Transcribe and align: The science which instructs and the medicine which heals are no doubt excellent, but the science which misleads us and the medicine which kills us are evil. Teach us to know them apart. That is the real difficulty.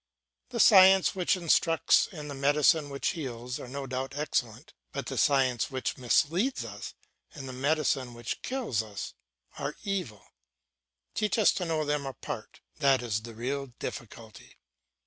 The 0.49 0.59
science 0.59 1.13
which 1.13 1.37
instructs 1.37 2.07
and 2.11 2.27
the 2.27 2.33
medicine 2.33 2.89
which 2.89 3.09
heals 3.09 3.59
are 3.59 3.67
no 3.67 3.85
doubt 3.85 4.17
excellent, 4.17 4.73
but 4.91 5.05
the 5.05 5.15
science 5.15 5.69
which 5.69 5.95
misleads 5.95 6.65
us 6.65 6.95
and 7.35 7.47
the 7.47 7.53
medicine 7.53 8.15
which 8.15 8.41
kills 8.41 8.81
us 8.81 9.13
are 9.59 9.75
evil. 9.83 10.25
Teach 11.13 11.37
us 11.37 11.51
to 11.51 11.65
know 11.65 11.85
them 11.85 12.07
apart. 12.07 12.61
That 12.79 13.03
is 13.03 13.21
the 13.21 13.35
real 13.35 13.67
difficulty. 13.77 14.57